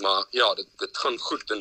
Maar 0.00 0.24
ja, 0.30 0.54
dit 0.54 0.68
dit 0.78 0.96
gaan 0.96 1.18
goed 1.18 1.50
en 1.50 1.60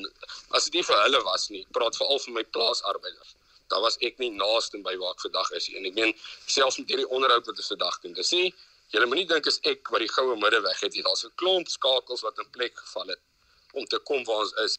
as 0.51 0.63
dit 0.63 0.73
nie 0.73 0.83
vir 0.83 1.03
hulle 1.03 1.21
was 1.23 1.49
nie, 1.49 1.65
praat 1.71 1.97
veral 1.97 2.19
vir 2.19 2.33
my 2.33 2.43
plaasarbeiders 2.43 3.35
daar 3.69 3.81
was 3.85 3.97
ek 4.05 4.19
nie 4.19 4.31
naaste 4.35 4.81
by 4.83 4.95
waar 4.97 5.15
ek 5.15 5.23
vandag 5.27 5.51
is 5.57 5.69
nie. 5.69 5.77
En 5.79 5.85
ek 5.89 5.95
meen 5.95 6.13
selfs 6.45 6.79
met 6.81 6.89
hierdie 6.89 7.07
onderhoud 7.07 7.45
wat 7.45 7.57
ons 7.61 7.71
vandag 7.73 7.99
doen. 8.03 8.13
Dis 8.13 8.31
nie 8.31 8.53
julle 8.93 9.05
moenie 9.09 9.27
dink 9.29 9.47
as 9.47 9.59
ek 9.69 9.89
wat 9.93 10.03
die 10.03 10.11
goue 10.11 10.35
middeweg 10.35 10.79
het 10.85 10.93
hier. 10.93 11.05
Daar's 11.05 11.25
'n 11.25 11.33
klomp 11.35 11.67
skakels 11.67 12.21
wat 12.25 12.39
in 12.39 12.49
plek 12.51 12.77
geval 12.77 13.07
het 13.13 13.21
om 13.73 13.85
te 13.85 13.99
kom 14.03 14.23
waar 14.25 14.43
ons 14.45 14.53
is. 14.65 14.77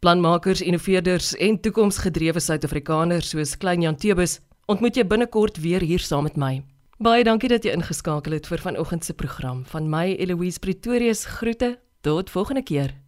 Planmakers, 0.00 0.60
innoveerders 0.60 1.34
en 1.36 1.60
toekomsgedrewe 1.60 2.40
Suid-Afrikaners 2.40 3.30
soos 3.30 3.56
Klein 3.56 3.82
Jan 3.82 3.96
Tebus 3.96 4.40
ontmoet 4.66 4.96
jy 4.96 5.04
binnekort 5.04 5.60
weer 5.60 5.80
hier 5.80 6.00
saam 6.00 6.22
met 6.22 6.36
my. 6.36 6.62
Baie 6.98 7.24
dankie 7.24 7.48
dat 7.48 7.64
jy 7.64 7.72
ingeskakel 7.72 8.32
het 8.32 8.46
vir 8.46 8.58
vanoggend 8.58 9.04
se 9.04 9.14
program. 9.14 9.64
Van 9.66 9.88
my 9.90 10.14
Eloise 10.18 10.58
Pretorius 10.58 11.24
groete. 11.24 11.78
Tot 12.00 12.30
volgende 12.30 12.62
keer. 12.62 13.03